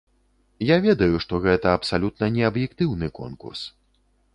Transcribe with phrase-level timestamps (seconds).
[0.67, 3.61] Я ведаю, што гэта абсалютна не аб'ектыўны конкурс.